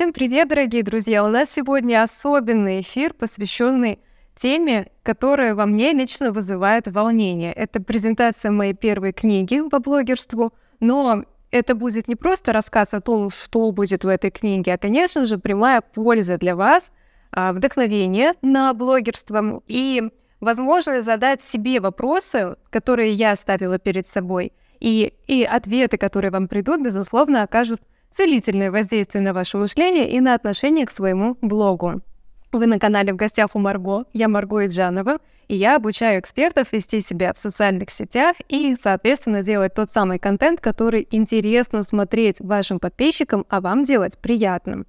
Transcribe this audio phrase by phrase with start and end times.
[0.00, 1.22] Всем привет, дорогие друзья!
[1.22, 3.98] У нас сегодня особенный эфир, посвященный
[4.34, 7.52] теме, которая во мне лично вызывает волнение.
[7.52, 13.28] Это презентация моей первой книги по блогерству, но это будет не просто рассказ о том,
[13.28, 16.94] что будет в этой книге, а, конечно же, прямая польза для вас,
[17.30, 20.10] а, вдохновение на блогерство и
[20.40, 26.82] возможность задать себе вопросы, которые я ставила перед собой, и, и ответы, которые вам придут,
[26.82, 32.02] безусловно, окажут целительное воздействие на ваше мышление и на отношение к своему блогу.
[32.52, 34.04] Вы на канале «В гостях у Марго».
[34.12, 39.74] Я Марго Иджанова, и я обучаю экспертов вести себя в социальных сетях и, соответственно, делать
[39.74, 44.86] тот самый контент, который интересно смотреть вашим подписчикам, а вам делать приятным.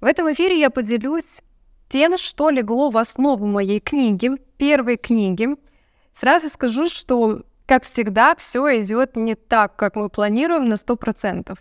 [0.00, 1.42] В этом эфире я поделюсь
[1.88, 5.48] тем, что легло в основу моей книги, первой книги.
[6.12, 11.58] Сразу скажу, что, как всегда, все идет не так, как мы планируем на 100%.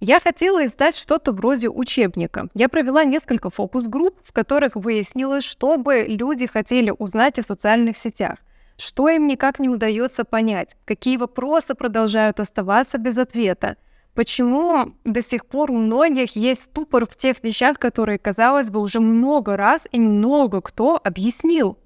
[0.00, 2.48] Я хотела издать что-то вроде учебника.
[2.52, 8.36] Я провела несколько фокус-групп, в которых выяснилось, что бы люди хотели узнать о социальных сетях,
[8.76, 13.78] что им никак не удается понять, какие вопросы продолжают оставаться без ответа,
[14.14, 19.00] почему до сих пор у многих есть ступор в тех вещах, которые, казалось бы, уже
[19.00, 21.78] много раз и много кто объяснил.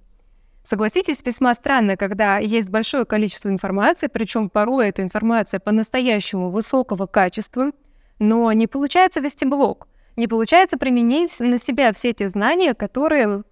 [0.65, 7.71] Согласитесь, весьма странно, когда есть большое количество информации, причем порой эта информация по-настоящему высокого качества–
[8.21, 13.43] но не получается вести блог, не получается применить на себя все эти знания, которые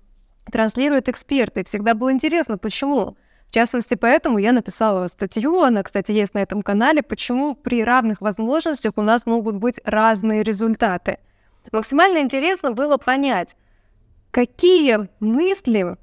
[0.52, 1.64] транслируют эксперты.
[1.64, 3.16] Всегда было интересно, почему.
[3.48, 8.20] В частности, поэтому я написала статью, она, кстати, есть на этом канале, почему при равных
[8.20, 11.18] возможностях у нас могут быть разные результаты.
[11.72, 13.56] Максимально интересно было понять,
[14.30, 15.96] какие мысли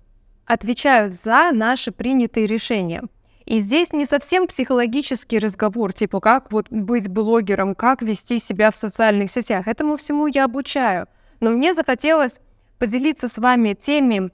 [0.46, 3.04] отвечают за наши принятые решения.
[3.46, 8.76] И здесь не совсем психологический разговор, типа как вот быть блогером, как вести себя в
[8.76, 9.68] социальных сетях.
[9.68, 11.08] Этому всему я обучаю.
[11.40, 12.42] Но мне захотелось
[12.80, 14.32] поделиться с вами теми,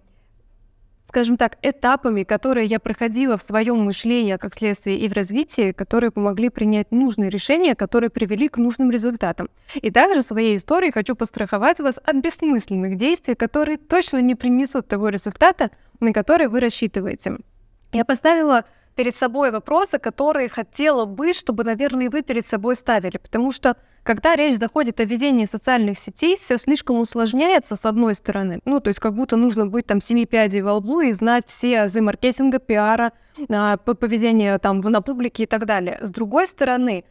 [1.04, 6.12] скажем так, этапами, которые я проходила в своем мышлении, как следствие и в развитии, которые
[6.12, 9.50] помогли принять нужные решения, которые привели к нужным результатам.
[9.76, 15.10] И также своей историей хочу постраховать вас от бессмысленных действий, которые точно не принесут того
[15.10, 15.70] результата,
[16.00, 17.40] на который вы рассчитываете.
[17.92, 18.64] Я поставила
[18.96, 23.18] перед собой вопросы, которые хотела бы, чтобы, наверное, вы перед собой ставили.
[23.18, 28.60] Потому что, когда речь заходит о ведении социальных сетей, все слишком усложняется, с одной стороны.
[28.66, 31.82] Ну, то есть как будто нужно быть там семи пядей во лбу и знать все
[31.82, 33.14] азы маркетинга, пиара,
[33.50, 35.98] а, поведения там на публике и так далее.
[36.02, 37.06] С другой стороны,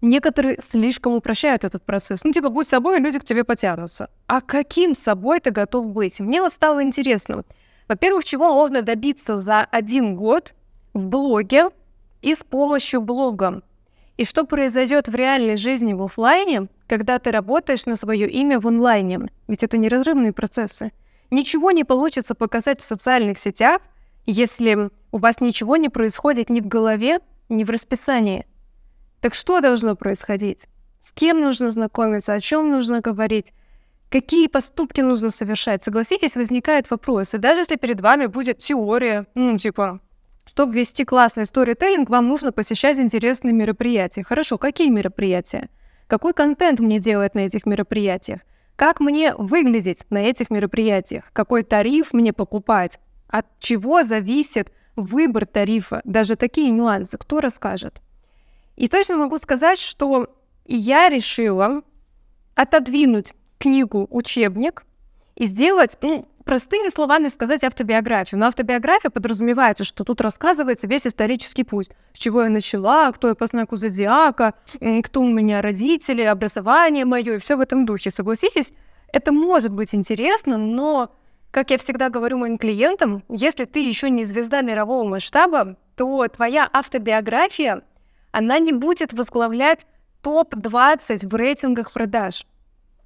[0.00, 2.24] некоторые слишком упрощают этот процесс.
[2.24, 4.10] Ну, типа, будь собой, и люди к тебе потянутся.
[4.26, 6.18] А каким собой ты готов быть?
[6.18, 7.44] Мне вот стало интересно.
[7.86, 10.54] Во-первых, чего можно добиться за один год–
[10.94, 11.68] в блоге
[12.22, 13.62] и с помощью блога.
[14.16, 18.68] И что произойдет в реальной жизни в офлайне, когда ты работаешь на свое имя в
[18.68, 19.30] онлайне?
[19.48, 20.92] Ведь это неразрывные процессы.
[21.30, 23.80] Ничего не получится показать в социальных сетях,
[24.26, 28.46] если у вас ничего не происходит ни в голове, ни в расписании.
[29.20, 30.66] Так что должно происходить?
[30.98, 33.52] С кем нужно знакомиться, о чем нужно говорить?
[34.10, 35.82] Какие поступки нужно совершать?
[35.82, 37.32] Согласитесь, возникает вопрос.
[37.34, 40.00] И даже если перед вами будет теория, ну, типа,
[40.50, 44.24] чтобы вести классный сторителлинг, вам нужно посещать интересные мероприятия.
[44.24, 45.68] Хорошо, какие мероприятия?
[46.08, 48.40] Какой контент мне делать на этих мероприятиях?
[48.74, 51.30] Как мне выглядеть на этих мероприятиях?
[51.32, 52.98] Какой тариф мне покупать?
[53.28, 56.00] От чего зависит выбор тарифа?
[56.02, 57.16] Даже такие нюансы.
[57.16, 58.02] Кто расскажет?
[58.74, 60.34] И точно могу сказать, что
[60.66, 61.82] я решила
[62.56, 64.84] отодвинуть книгу-учебник
[65.36, 68.40] и сделать ну, простыми словами сказать автобиографию.
[68.40, 71.90] Но автобиография подразумевается, что тут рассказывается весь исторический путь.
[72.12, 74.54] С чего я начала, кто я по знаку зодиака,
[75.04, 78.10] кто у меня родители, образование мое и все в этом духе.
[78.10, 78.74] Согласитесь,
[79.12, 81.14] это может быть интересно, но,
[81.52, 86.68] как я всегда говорю моим клиентам, если ты еще не звезда мирового масштаба, то твоя
[86.72, 87.82] автобиография,
[88.32, 89.86] она не будет возглавлять
[90.22, 92.44] топ-20 в рейтингах продаж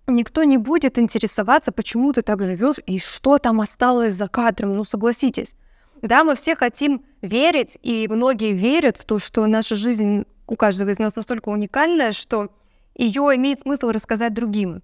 [0.07, 4.77] никто не будет интересоваться, почему ты так живешь и что там осталось за кадром.
[4.77, 5.57] Ну, согласитесь.
[6.03, 10.91] Да, мы все хотим верить, и многие верят в то, что наша жизнь у каждого
[10.91, 12.51] из нас настолько уникальная, что
[12.95, 14.83] ее имеет смысл рассказать другим.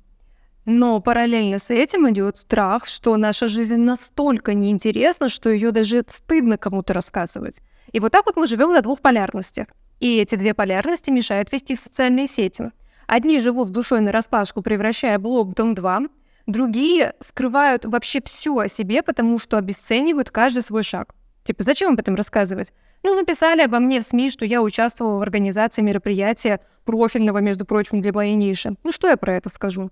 [0.64, 6.58] Но параллельно с этим идет страх, что наша жизнь настолько неинтересна, что ее даже стыдно
[6.58, 7.61] кому-то рассказывать.
[7.93, 9.66] И вот так вот мы живем на двух полярностях.
[10.00, 12.70] И эти две полярности мешают вести в социальные сети.
[13.11, 16.09] Одни живут с душой на распашку, превращая блог в Дом-2,
[16.47, 21.17] другие скрывают вообще все о себе, потому что обесценивают каждый свой шаг.
[21.43, 22.73] Типа, зачем об этом рассказывать?
[23.03, 28.01] Ну, написали обо мне в СМИ, что я участвовала в организации мероприятия профильного, между прочим,
[28.01, 28.77] для моей ниши.
[28.85, 29.91] Ну, что я про это скажу?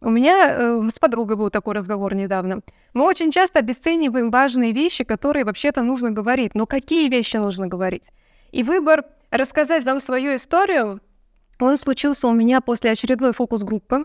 [0.00, 2.60] У меня э, с подругой был такой разговор недавно.
[2.94, 6.54] Мы очень часто обесцениваем важные вещи, которые вообще-то нужно говорить.
[6.54, 8.12] Но какие вещи нужно говорить?
[8.52, 11.00] И выбор рассказать вам свою историю,
[11.66, 14.04] он случился у меня после очередной фокус-группы.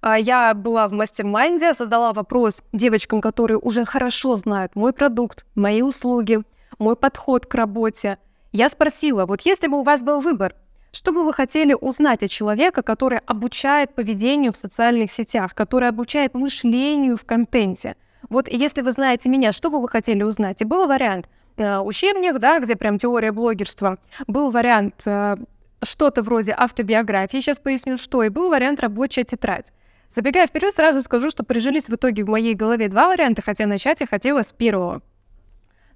[0.00, 5.46] А, я была в mastermind е, задала вопрос девочкам, которые уже хорошо знают мой продукт,
[5.54, 6.42] мои услуги,
[6.78, 8.18] мой подход к работе.
[8.52, 10.54] Я спросила, вот если бы у вас был выбор,
[10.92, 16.34] что бы вы хотели узнать от человека, который обучает поведению в социальных сетях, который обучает
[16.34, 17.96] мышлению в контенте?
[18.30, 20.62] Вот если вы знаете меня, что бы вы хотели узнать?
[20.62, 21.28] И был вариант
[21.58, 23.98] э, учебник, да, где прям теория блогерства.
[24.26, 25.36] Был вариант э,
[25.82, 29.72] что-то вроде автобиографии, сейчас поясню, что, и был вариант рабочая тетрадь.
[30.08, 34.00] Забегая вперед, сразу скажу, что прижились в итоге в моей голове два варианта, хотя начать
[34.00, 35.02] я хотела с первого.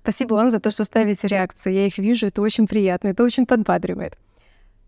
[0.03, 1.73] Спасибо вам за то, что ставите реакции.
[1.73, 4.17] Я их вижу, это очень приятно, это очень подбадривает.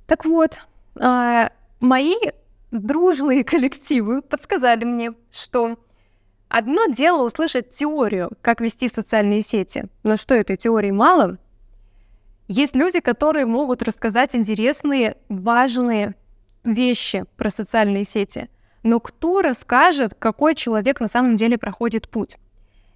[0.07, 0.59] Так вот,
[0.97, 1.49] э,
[1.81, 2.15] мои
[2.71, 5.79] дружные коллективы подсказали мне, что
[6.49, 11.39] одно дело услышать теорию, как вести социальные сети, но что этой теории мало.
[12.53, 16.15] Есть люди, которые могут рассказать интересные, важные
[16.65, 18.51] вещи про социальные сети.
[18.83, 22.37] Но кто расскажет, какой человек на самом деле проходит путь?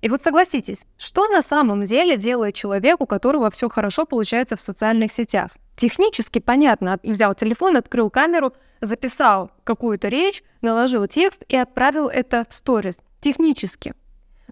[0.02, 4.60] И вот согласитесь, что на самом деле делает человек, у которого все хорошо получается в
[4.60, 5.52] социальных сетях?
[5.74, 12.52] Технически понятно, взял телефон, открыл камеру, записал какую-то речь, наложил текст и отправил это в
[12.52, 12.98] сторис.
[13.22, 13.94] Технически.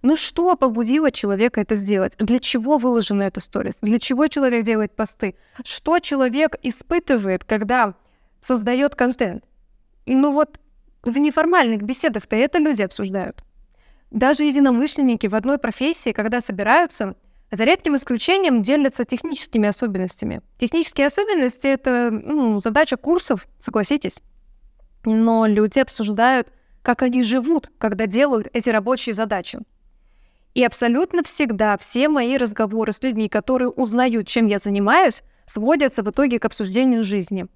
[0.04, 2.14] Ну что побудило человека это сделать?
[2.18, 3.78] Для чего выложена эта сторис?
[3.80, 5.34] Для чего человек делает посты?
[5.64, 7.94] Что человек испытывает, когда
[8.42, 9.44] создает контент?
[10.04, 10.60] Ну вот
[11.04, 13.42] в неформальных беседах-то это люди обсуждают.
[14.10, 17.16] Даже единомышленники в одной профессии, когда собираются,
[17.50, 20.42] за редким исключением делятся техническими особенностями.
[20.58, 24.22] Технические особенности— это ну, задача курсов, согласитесь.
[25.06, 26.48] Но люди обсуждают,
[26.82, 29.60] как они живут, когда делают эти рабочие задачи.
[30.54, 36.10] И абсолютно всегда все мои разговоры с людьми, которые узнают, чем я занимаюсь, сводятся в
[36.10, 37.46] итоге к обсуждению жизни.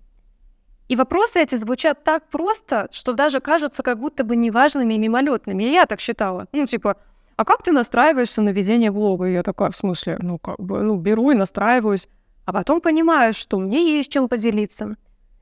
[0.88, 5.62] И вопросы эти звучат так просто, что даже кажутся как будто бы неважными и мимолетными.
[5.62, 6.48] И я так считала.
[6.52, 6.96] Ну, типа,
[7.36, 9.26] а как ты настраиваешься на ведение блога?
[9.26, 12.08] И я такая, в смысле, ну, как бы, ну, беру и настраиваюсь.
[12.46, 14.96] А потом понимаю, что мне есть чем поделиться.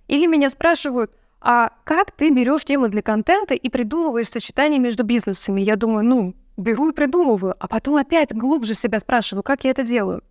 [0.09, 5.61] Или меня спрашивают, а как ты берешь темы для контента и придумываешь сочетание между бизнесами?
[5.61, 9.83] Я думаю, ну, беру и придумываю, а потом опять глубже себя спрашиваю, как я это
[9.83, 10.23] делаю.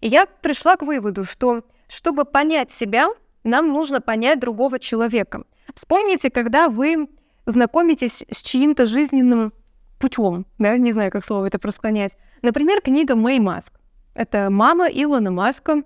[0.00, 3.08] И я пришла к выводу, что чтобы понять себя,
[3.44, 5.44] нам нужно понять другого человека.
[5.74, 7.08] Вспомните, когда вы
[7.46, 9.52] знакомитесь с чьим-то жизненным
[9.98, 12.16] путем, да, не знаю, как слово это просклонять.
[12.42, 13.74] Например, книга Мэй Маск.
[14.14, 15.82] Это мама Илона Маска.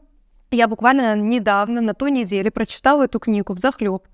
[0.50, 4.06] Я буквально недавно, на той неделе, прочитала эту книгу в захлеб.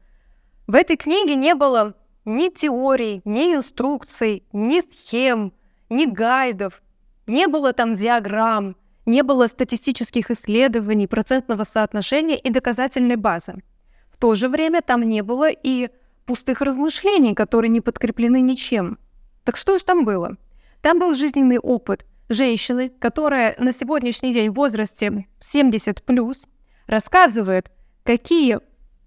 [0.67, 1.95] В этой книге не было
[2.25, 5.53] ни теорий, ни инструкций, ни схем,
[5.91, 6.83] ни гайдов.
[7.27, 8.77] Не было там диаграмм,
[9.07, 13.63] не было статистических исследований, процентного соотношения и доказательной базы.
[14.11, 15.91] В то же время там не было и
[16.25, 18.99] пустых размышлений, которые не подкреплены ничем.
[19.45, 20.37] Так что же там было?
[20.81, 26.47] Там был жизненный опыт женщины, которая на сегодняшний день в возрасте 70 плюс
[26.87, 27.71] рассказывает,
[28.05, 28.61] какие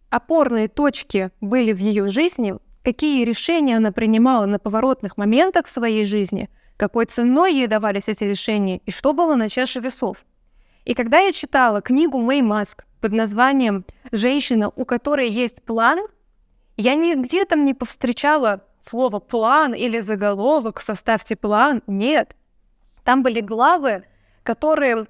[0.10, 6.06] опорные точки были в ее жизни, какие решения она принимала на поворотных моментах в своей
[6.06, 10.26] жизни, какой ценой ей давались эти решения и что было на чаше весов.
[10.86, 16.00] И когда я читала книгу Мэй Маск под названием «Женщина, у которой есть план»,
[16.76, 21.82] я нигде там не повстречала слово «план» или заголовок «составьте план».
[21.88, 22.36] Нет.
[23.04, 24.04] Там были главы,
[24.44, 25.08] которые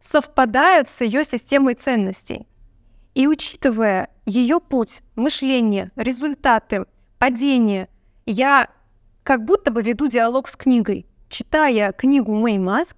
[0.00, 2.46] совпадают с ее системой ценностей.
[3.14, 6.86] И учитывая ее путь, мышление, результаты,
[7.18, 7.88] падение,
[8.24, 8.70] я
[9.22, 11.06] как будто бы веду диалог с книгой.
[11.28, 12.96] Читая книгу Мэй Маск,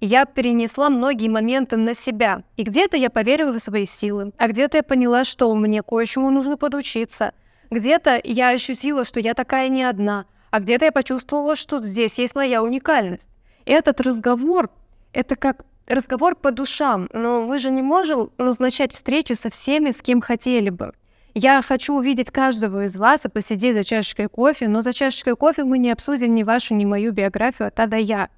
[0.00, 2.42] я перенесла многие моменты на себя.
[2.56, 6.56] И где-то я поверила в свои силы, а где-то я поняла, что мне кое-чему нужно
[6.56, 7.32] подучиться–
[7.74, 12.34] где-то я ощутила, что я такая не одна, а где-то я почувствовала, что здесь есть
[12.34, 13.30] моя уникальность.
[13.64, 14.70] И этот разговор—
[15.12, 20.00] это как разговор по душам, но мы же не можем назначать встречи со всеми, с
[20.02, 20.92] кем хотели бы.
[21.36, 25.64] Я хочу увидеть каждого из вас и посидеть за чашечкой кофе, но за чашечкой кофе
[25.64, 28.30] мы не обсудим ни вашу, ни мою биографию А до Я.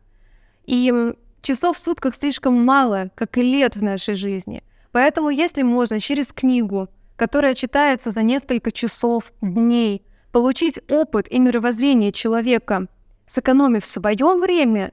[0.65, 1.13] И
[1.43, 4.63] часов в сутках слишком мало, как и лет в нашей жизни.
[4.93, 12.13] Поэтому, если можно, через книгу, которая читается за несколько часов, дней, получить опыт и мировоззрение
[12.13, 12.89] человека,
[13.27, 14.93] сэкономив свое время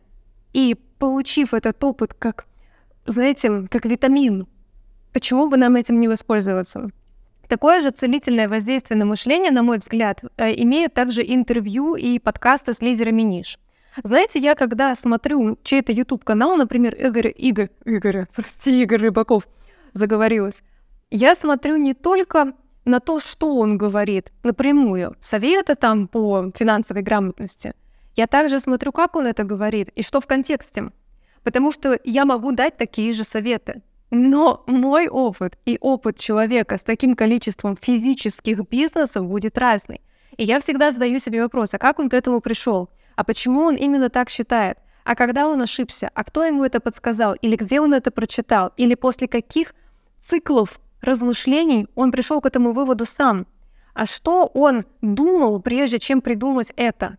[0.52, 2.48] и получив этот опыт как,
[3.06, 4.46] знаете, как витамин,
[5.14, 6.92] почему бы нам этим не воспользоваться?
[7.48, 12.74] Такое же целительное воздействие на мышление, на мой взгляд, э, имеют также интервью и подкасты
[12.74, 13.60] с лидерами ниш.
[14.04, 19.48] Знаете, я когда смотрю чей-то YouTube-канал, например, Игорь, Игорь, Игорь, прости, Игорь Рыбаков,
[19.94, 20.64] заговорилась,
[21.12, 22.54] я смотрю не только
[22.86, 27.74] на то, что он говорит напрямую, советы там по финансовой грамотности,
[28.16, 30.92] я также смотрю, как он это говорит и что в контексте.
[31.44, 33.82] Потому что я могу дать такие же советы.
[34.16, 40.02] Но мой опыт и опыт человека с таким количеством физических бизнесов будет разный.
[40.38, 42.92] И я всегда задаю себе вопрос, а как он к этому пришел?
[43.16, 44.78] А почему он именно так считает?
[45.04, 46.12] А когда он ошибся?
[46.14, 47.34] А кто ему это подсказал?
[47.42, 48.72] Или где он это прочитал?
[48.78, 49.74] Или после каких
[50.20, 53.48] циклов размышлений он пришел к этому выводу сам?
[53.96, 57.18] А что он думал, прежде чем придумать это?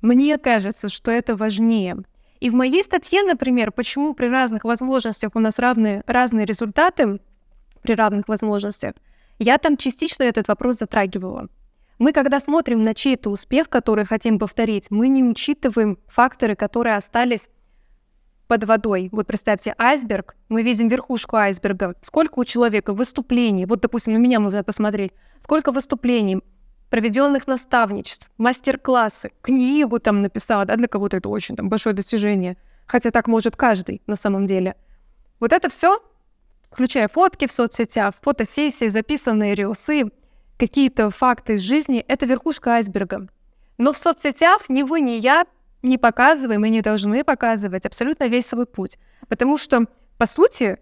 [0.00, 1.98] Мне кажется, что это важнее.
[2.42, 7.20] И в моей статье, например, почему при разных возможностях у нас равные, разные результаты,
[7.82, 8.94] при равных возможностях,
[9.38, 11.46] я там частично этот вопрос затрагивала.
[12.00, 17.48] Мы, когда смотрим на чей-то успех, который хотим повторить, мы не учитываем факторы, которые остались
[18.48, 19.08] под водой.
[19.12, 21.94] Вот представьте, айсберг, мы видим верхушку айсберга.
[22.00, 26.40] Сколько у человека выступлений, вот, допустим, у меня можно посмотреть, сколько выступлений,
[26.92, 33.10] проведенных наставничеств, мастер-классы, книгу там написала, да, для кого-то это очень там большое достижение, хотя
[33.10, 34.76] так может каждый на самом деле.
[35.40, 36.02] Вот это все,
[36.70, 40.10] включая фотки в соцсетях, фотосессии, записанные рилсы,
[40.58, 43.26] какие-то факты из жизни, это верхушка айсберга.
[43.78, 45.46] Но в соцсетях ни вы, ни я
[45.80, 48.98] не показываем и не должны показывать абсолютно весь свой путь.
[49.30, 49.86] Потому что,
[50.18, 50.78] по сути,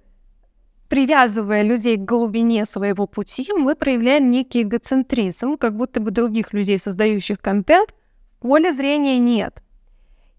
[0.91, 6.81] привязывая людей к глубине своего пути, мы проявляем некий эгоцентризм, как будто бы других людей,
[6.81, 7.95] создающих контент,
[8.37, 9.63] в поле зрения нет.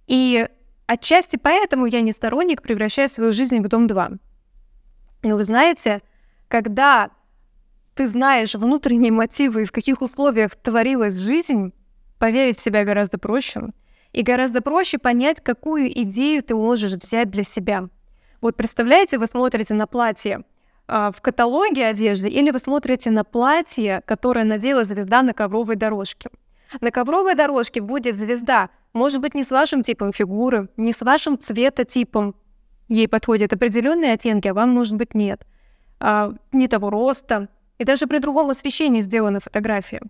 [0.07, 0.45] И
[0.87, 4.17] отчасти поэтому я не сторонник превращать свою жизнь в Дом-2.
[5.23, 6.01] И вы знаете,
[6.49, 7.11] когда
[7.95, 11.71] ты знаешь внутренние мотивы и в каких условиях творилась жизнь,
[12.19, 13.69] поверить в себя гораздо проще.
[14.11, 17.87] И гораздо проще понять, какую идею ты можешь взять для себя–
[18.41, 20.43] вот представляете, вы смотрите на платье
[20.87, 26.29] э, в каталоге одежды или вы смотрите на платье, которое надела звезда на ковровой дорожке.
[26.79, 31.37] На ковровой дорожке будет звезда, может быть, не с вашим типом фигуры, не с вашим
[31.37, 32.35] цветотипом.
[32.87, 35.45] Ей подходят определенные оттенки, а вам, может быть, нет.
[35.99, 37.47] А, не того роста.
[37.77, 40.01] И даже при другом освещении сделана фотография.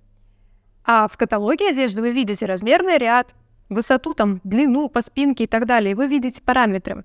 [0.83, 3.35] А в каталоге одежды вы видите размерный ряд,
[3.69, 5.95] высоту, там, длину по спинке и так далее.
[5.95, 7.03] Вы видите параметры.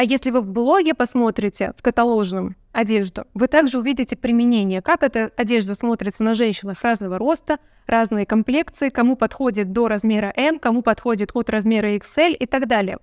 [0.00, 5.30] А если вы в блоге посмотрите, в каталожном, одежду, вы также увидите применение, как эта
[5.36, 11.32] одежда смотрится на женщинах разного роста, разные комплекции, кому подходит до размера М, кому подходит
[11.34, 12.96] от размера XL и так далее.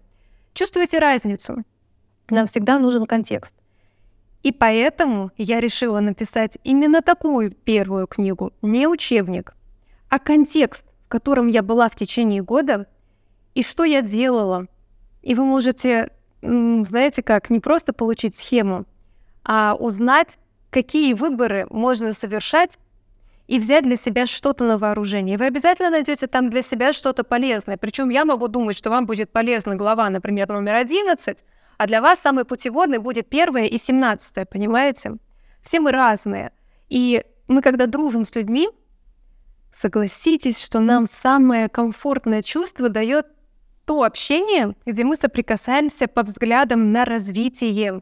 [0.56, 1.64] Чувствуете разницу?
[2.32, 3.56] Нам всегда нужен контекст.
[4.42, 9.56] И поэтому я решила написать именно такую первую книгу, не учебник,
[10.10, 12.88] а контекст, в котором я была в течение года,
[13.54, 14.66] и что я делала.
[15.22, 16.10] И вы можете
[16.42, 18.86] знаете как, не просто получить схему,
[19.44, 20.38] а узнать,
[20.70, 22.78] какие выборы можно совершать
[23.48, 25.38] и взять для себя что-то на вооружение.
[25.38, 27.78] Вы обязательно найдете там для себя что-то полезное.
[27.78, 31.44] Причем я могу думать, что вам будет полезна глава, например, номер 11,
[31.78, 35.14] а для вас самый путеводный будет первая и семнадцатая, понимаете?
[35.62, 36.52] Все мы разные.
[36.90, 38.70] И мы, когда дружим с людьми,
[39.72, 43.28] согласитесь, что нам самое комфортное чувство дает
[43.88, 48.02] то общение, где мы соприкасаемся по взглядам на развитие.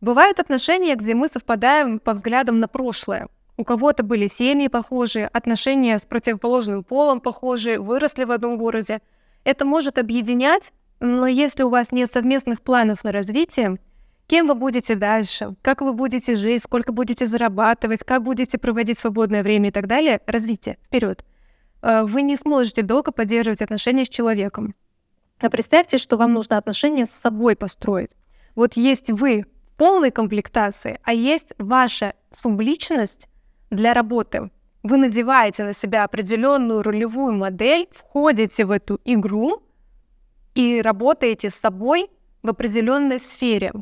[0.00, 3.28] Бывают отношения, где мы совпадаем по взглядам на прошлое.
[3.56, 9.00] У кого-то были семьи похожие, отношения с противоположным полом похожие, выросли в одном городе.
[9.42, 13.78] Это может объединять, но если у вас нет совместных планов на развитие,
[14.28, 19.42] кем вы будете дальше, как вы будете жить, сколько будете зарабатывать, как будете проводить свободное
[19.42, 21.24] время и так далее, развитие, вперед.
[21.82, 24.74] Э, вы не сможете долго поддерживать отношения с человеком.
[25.40, 28.16] А представьте, что вам нужно отношения с собой построить.
[28.54, 33.28] Вот есть вы в полной комплектации, а есть ваша субличность
[33.70, 34.50] для работы.
[34.82, 39.62] Вы надеваете на себя определенную ролевую модель, входите в эту игру
[40.54, 42.10] и работаете с собой
[42.42, 43.72] в определенной сфере.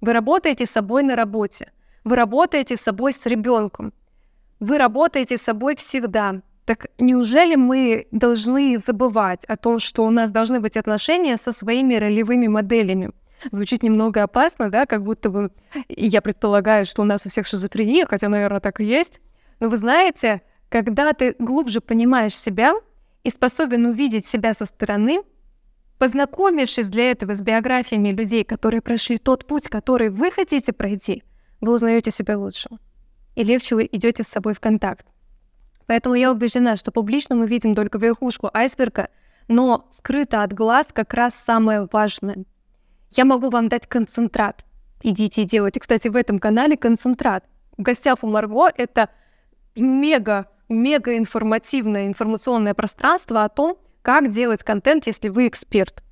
[0.00, 1.72] Вы работаете с собой на работе.
[2.04, 3.92] Вы работаете с собой с ребенком.
[4.60, 6.42] Вы работаете с собой всегда.
[6.68, 11.94] Так неужели мы должны забывать о том, что у нас должны быть отношения со своими
[11.94, 13.10] ролевыми моделями?
[13.50, 15.50] Звучит немного опасно, да, как будто бы
[15.88, 19.22] я предполагаю, что у нас у всех шизофрения, хотя, наверное, так и есть.
[19.60, 22.74] Но вы знаете, когда ты глубже понимаешь себя
[23.24, 25.22] и способен увидеть себя со стороны,
[25.96, 31.22] познакомившись для этого с биографиями людей, которые прошли тот путь, который вы хотите пройти,
[31.62, 32.68] вы узнаете себя лучше.
[33.36, 35.06] и легче вы идете с собой в контакт.
[35.88, 39.08] Поэтому я убеждена, что публично мы видим только верхушку айсберга,
[39.48, 42.44] но скрыто от глаз как раз самое важное.
[43.10, 44.66] Я могу вам дать концентрат.
[45.02, 45.80] Идите и делайте.
[45.80, 47.46] Кстати, в этом канале концентрат.
[47.78, 49.08] В гостях у Марго это
[49.74, 56.02] мега, мега информативное информационное пространство о том, как делать контент, если вы эксперт.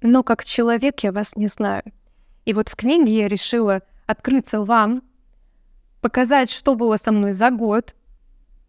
[0.00, 1.84] Но как человек я вас не знаю.
[2.44, 5.04] И вот в книге я решила открыться вам,
[6.00, 7.94] показать, что было со мной за год,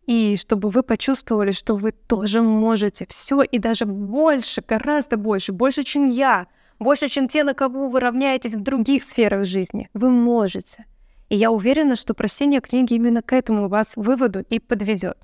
[0.05, 5.83] и чтобы вы почувствовали, что вы тоже можете все и даже больше, гораздо больше, больше,
[5.83, 6.47] чем я,
[6.79, 9.89] больше, чем те, на кого вы равняетесь в других сферах жизни.
[9.93, 10.85] Вы можете.
[11.29, 15.17] И я уверена, что прочтение книги именно к этому вас выводу и подведет.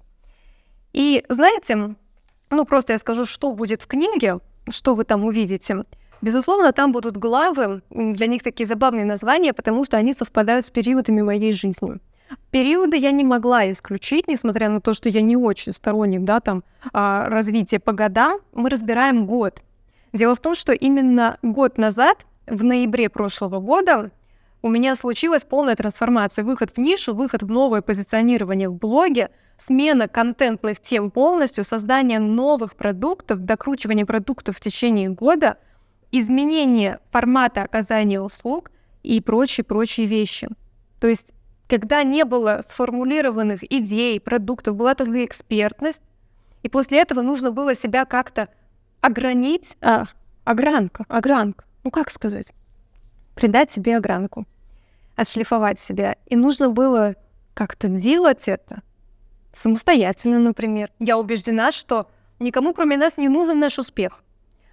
[0.93, 1.95] И знаете,
[2.49, 5.83] ну просто я скажу, что будет в книге, что вы там увидите.
[6.21, 11.21] Безусловно, там будут главы, для них такие забавные названия, потому что они совпадают с периодами
[11.21, 11.99] моей жизни.
[12.51, 16.63] Периоды я не могла исключить, несмотря на то, что я не очень сторонник да, там,
[16.93, 18.39] а, развития по годам.
[18.53, 19.61] Мы разбираем год.
[20.13, 24.11] Дело в том, что именно год назад, в ноябре прошлого года,
[24.61, 26.43] у меня случилась полная трансформация.
[26.43, 32.75] Выход в нишу, выход в новое позиционирование в блоге, смена контентных тем полностью, создание новых
[32.75, 35.57] продуктов, докручивание продуктов в течение года,
[36.11, 38.71] изменение формата оказания услуг
[39.03, 40.49] и прочие-прочие вещи.
[40.99, 41.33] То есть
[41.69, 46.01] когда не было сформулированных идей, продуктов, была только экспертность,
[46.63, 48.49] и после этого нужно было себя как-то
[49.01, 50.05] огранить, а,
[50.43, 52.53] огранка, огранка, ну как сказать,
[53.35, 54.45] придать себе огранку,
[55.15, 56.17] отшлифовать себя.
[56.25, 57.15] И нужно было
[57.53, 58.81] как-то делать это
[59.53, 60.91] самостоятельно, например.
[60.97, 62.09] Я убеждена, что
[62.39, 64.23] никому, кроме нас, не нужен наш успех.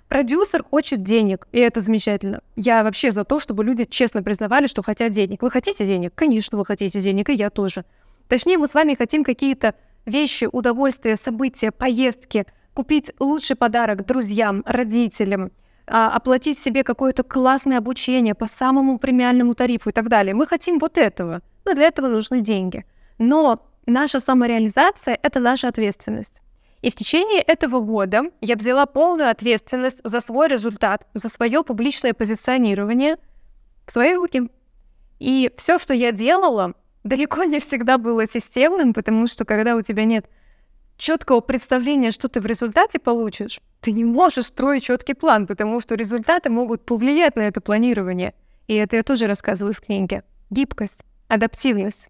[0.09, 2.41] Продюсер хочет денег, и это замечательно.
[2.55, 5.43] Я вообще за то, чтобы люди честно признавали, что хотят денег.
[5.43, 6.13] Вы хотите денег?
[6.15, 7.85] Конечно, вы хотите денег, и я тоже.
[8.29, 15.51] Точнее, мы с вами хотим какие-то вещи, удовольствия, события, поездки, купить лучший подарок друзьям, родителям,
[15.89, 20.35] а, оплатить себе какое-то классное обучение по самому премиальному тарифу и так далее.
[20.35, 22.85] Мы хотим вот этого, но для этого нужны деньги.
[23.19, 26.43] Но наша самореализация— это наша ответственность.
[26.83, 32.13] И в течение этого года я взяла полную ответственность за свой результат, за свое публичное
[32.13, 33.17] позиционирование
[33.87, 34.49] в свои руки.
[35.19, 40.05] И все, что я делала, далеко не всегда было системным, потому что когда у тебя
[40.05, 40.29] нет
[40.99, 45.95] четкого представления, что ты в результате получишь, ты не можешь строить четкий план, потому что
[45.95, 48.35] результаты могут повлиять на это планирование.
[48.67, 50.25] И это я тоже рассказываю в книге.
[50.51, 52.09] Гибкость, адаптивность.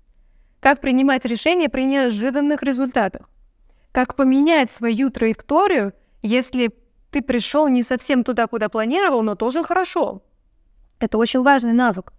[0.61, 3.29] Как принимать решения при неожиданных результатах
[3.97, 6.71] как поменять свою траекторию, если
[7.11, 10.23] ты пришел не совсем туда, куда планировал, но тоже хорошо.
[10.99, 12.13] Это очень важный навык.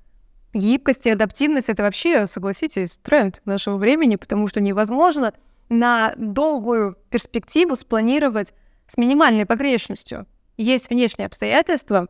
[0.55, 5.35] Гибкость и адаптивность— это вообще, согласитесь, тренд нашего времени, потому что невозможно
[5.69, 8.55] на долгую перспективу спланировать
[8.87, 10.25] с минимальной погрешностью.
[10.57, 12.07] Есть внешние обстоятельства,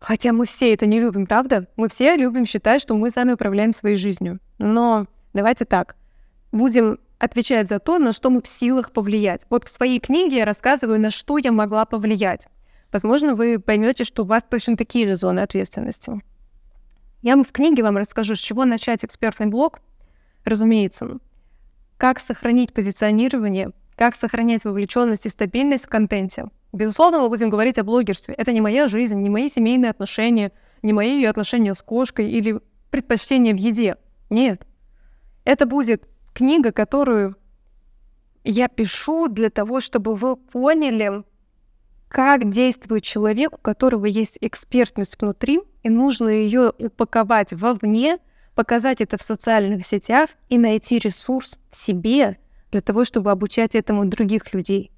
[0.00, 1.68] хотя мы все это не любим, правда?
[1.76, 4.40] Мы все любим считать, что мы сами управляем своей жизнью.
[4.56, 5.94] Но давайте так,
[6.52, 9.46] будем отвечает за то, на что мы в силах повлиять.
[9.50, 12.48] Вот в своей книге я рассказываю, на что я могла повлиять.
[12.92, 16.22] Возможно, вы поймете, что у вас точно такие же зоны ответственности.
[17.22, 19.80] Я в книге вам расскажу, с чего начать экспертный блог.
[20.44, 21.18] Разумеется,
[21.96, 26.46] как сохранить позиционирование, как сохранять вовлеченность и стабильность в контенте.
[26.72, 28.34] Безусловно, мы будем говорить о блогерстве.
[28.34, 30.52] Это не моя жизнь, не мои семейные отношения,
[30.82, 33.96] не мои отношения с кошкой или предпочтения в еде.
[34.30, 34.66] Нет.
[35.44, 36.06] Это будет
[36.38, 37.34] книга, которую
[38.44, 41.24] я пишу для того, чтобы вы поняли,
[42.06, 48.18] как действует человек, у которого есть экспертность внутри, и нужно ее упаковать вовне,
[48.54, 52.38] показать это в социальных сетях и найти ресурс в себе
[52.70, 54.92] для того, чтобы обучать этому других людей.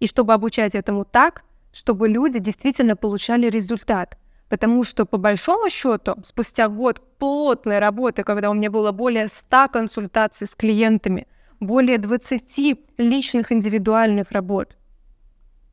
[0.00, 4.16] И чтобы обучать этому так, чтобы люди действительно получали результат.
[4.48, 9.68] Потому что, по большому счету, спустя год плотной работы, когда у меня было более 100
[9.72, 11.26] консультаций с клиентами,
[11.58, 14.76] более 20 личных индивидуальных работ,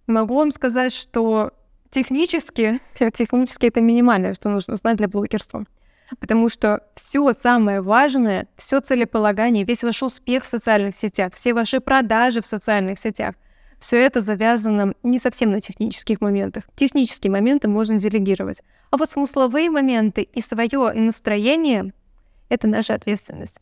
[0.07, 1.51] могу вам сказать, что
[1.91, 2.79] технически,
[3.13, 5.65] технически это минимальное, что нужно знать для блогерства.
[6.19, 11.79] Потому что все самое важное, все целеполагание, весь ваш успех в социальных сетях, все ваши
[11.79, 13.35] продажи в социальных сетях,
[13.83, 16.63] все это завязано не совсем на технических моментах.
[16.73, 18.61] Технические моменты можно делегировать.
[18.91, 21.93] А вот смысловые моменты и свое настроение—
[22.49, 23.59] это наша ответственность.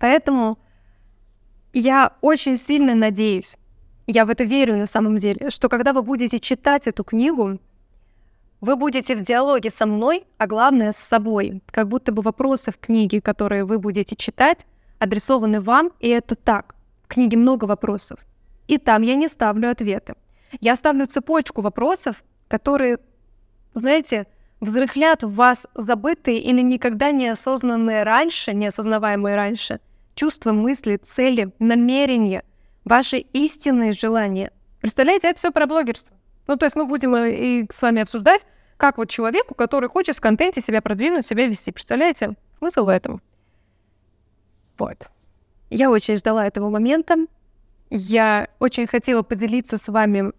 [0.00, 0.58] Поэтому
[1.72, 3.56] я очень сильно надеюсь,
[4.08, 7.60] я в это верю на самом деле, что когда вы будете читать эту книгу,
[8.60, 11.62] вы будете в диалоге со мной, а главное с собой.
[11.70, 14.66] Как будто бы вопросы в книге, которые вы будете читать,
[14.98, 16.74] адресованы вам, и это так.
[17.04, 18.18] В книге много вопросов.
[18.66, 20.14] И там я не ставлю ответы.
[20.60, 22.98] Я ставлю цепочку вопросов, которые,
[23.74, 24.26] знаете,
[24.60, 29.80] взрыхлят в вас забытые или никогда не осознанные раньше, неосознаваемые раньше,
[30.14, 32.44] чувства, мысли, цели, намерения,
[32.84, 34.52] ваши истинные желания.
[34.80, 36.16] Представляете, это все про блогерство.
[36.46, 40.16] Ну, то есть мы будем э, и с вами обсуждать, как вот человеку, который хочет
[40.16, 41.72] в контенте себя продвинуть, себя вести.
[41.72, 42.36] Представляете?
[42.58, 43.22] Смысл в этом.
[44.78, 45.08] Вот.
[45.70, 47.26] Я очень ждала этого момента.
[47.90, 50.32] Я очень хотела поделиться с вами,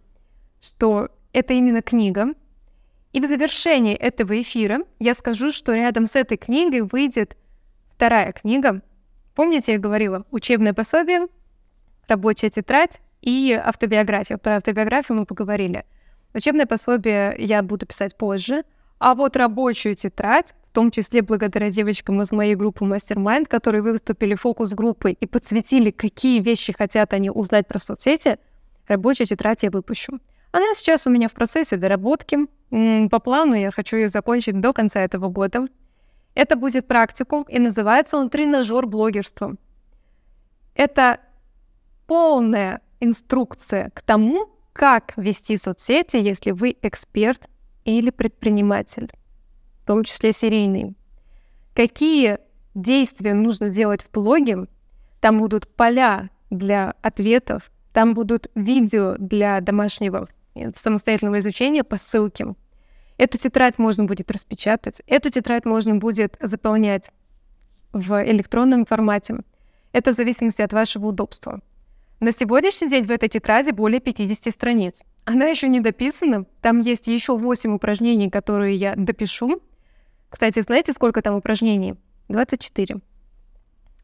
[0.60, 2.34] что это именно книга.
[3.14, 7.38] И в завершении этого эфира я скажу, что рядом с этой книгой выйдет
[7.90, 8.82] вторая книга.
[9.34, 11.28] Помните, я говорила, учебное пособие,
[12.08, 14.38] рабочая тетрадь и автобиография.
[14.38, 15.86] Про автобиографию мы поговорили.
[16.34, 18.64] Учебное пособие я буду писать позже,
[19.00, 25.14] а вот рабочую тетрадь, том числе благодаря девочкам из моей группы Mastermind, которые выступили фокус-группой
[25.14, 28.38] и подсветили, какие вещи хотят они узнать про соцсети,
[28.88, 30.20] рабочую тетрадь я выпущу.
[30.52, 32.46] Она сейчас у меня в процессе доработки.
[33.10, 35.68] По плану я хочу ее закончить до конца этого года.
[36.36, 39.56] Это будет практикум, и называется он «Тренажер блогерства».
[40.76, 41.20] Это
[42.06, 47.48] полная инструкция к тому, как вести соцсети, если вы эксперт
[47.84, 49.12] или предприниматель,
[49.88, 50.98] в том числе серийный.
[51.74, 52.40] Какие
[52.76, 54.68] действия нужно делать в блоге?
[55.22, 60.28] Там будут поля для ответов, там будут видео для домашнего
[60.76, 62.48] самостоятельного изучения по ссылке.
[63.18, 67.10] Эту тетрадь можно будет распечатать, эту тетрадь можно будет заполнять
[67.94, 69.38] в электронном формате.
[69.94, 71.62] Это в зависимости от вашего удобства.
[72.20, 75.04] На сегодняшний день в этой тетради более 50 страниц.
[75.24, 76.44] Она еще не дописана.
[76.62, 79.62] Там есть еще 8 упражнений, которые я допишу.
[80.30, 81.96] Кстати, знаете, сколько там упражнений?
[82.30, 82.98] 24.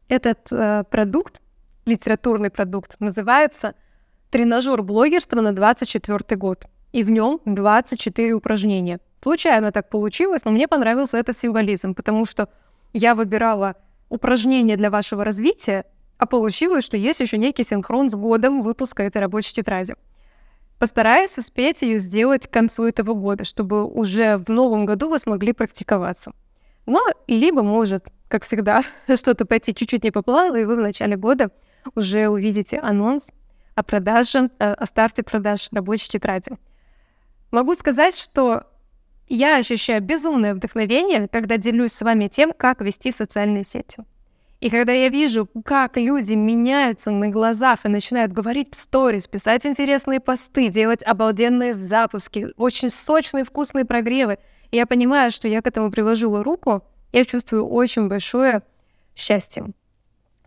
[0.08, 1.40] Этот э, продукт,
[1.84, 3.74] литературный продукт, называется
[4.30, 6.66] «Тренажер блогерства на 24 год».
[6.92, 9.00] И в нем 24 упражнения.
[9.16, 12.48] Случайно так получилось, но мне понравился этот символизм, потому что
[12.92, 13.74] я выбирала
[14.08, 15.86] упражнения для вашего развития,
[16.18, 19.96] а получилось, что есть еще некий синхрон с годом выпуска этой рабочей тетради.
[20.78, 25.52] Постараюсь успеть ее сделать к концу этого года, чтобы уже в новом году вы смогли
[25.52, 26.32] практиковаться.
[26.86, 28.82] Но либо может, как всегда,
[29.14, 31.50] что-то пойти чуть-чуть не по плану, и вы в начале года
[31.94, 33.30] уже увидите анонс
[33.74, 36.52] о продаже, э, о старте продаж рабочей тетради.
[37.50, 38.64] Могу сказать, что
[39.28, 44.04] я ощущаю безумное вдохновение, когда делюсь с вами тем, как вести социальные сети.
[44.64, 49.66] И когда я вижу, как люди меняются на глазах и начинают говорить в сторис, писать
[49.66, 54.38] интересные посты, делать обалденные запуски, очень сочные, вкусные прогревы,
[54.70, 58.62] и я понимаю, что я к этому приложила руку, я чувствую очень большое
[59.14, 59.66] счастье.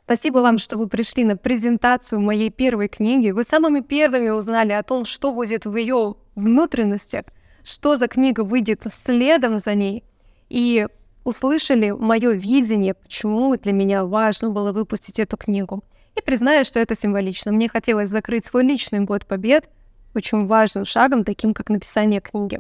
[0.01, 3.29] Спасибо вам, что вы пришли на презентацию моей первой книги.
[3.29, 7.25] Вы самыми первыми узнали о том, что будет в ее внутренностях,
[7.63, 10.03] что за книга выйдет следом за ней.
[10.49, 10.87] И
[11.27, 15.83] услышали мое видение, почему для меня важно было выпустить эту книгу.
[16.15, 17.51] И признаю, что это символично.
[17.51, 19.69] Мне хотелось закрыть свой личный год побед
[20.15, 22.59] очень важным шагом, таким как написание книги.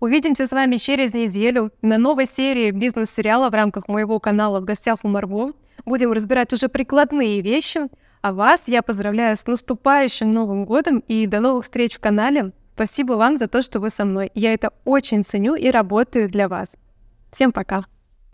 [0.00, 5.00] Увидимся с вами через неделю на новой серии бизнес-сериала в рамках моего канала «В гостях
[5.02, 5.52] у Марго».
[5.84, 7.88] Будем разбирать уже прикладные вещи.
[8.22, 12.52] А вас я поздравляю с наступающим Новым годом и до новых встреч в канале.
[12.74, 14.30] Спасибо вам за то, что вы со мной.
[14.34, 16.76] Я это очень ценю и работаю для вас.
[17.30, 17.84] Всем пока!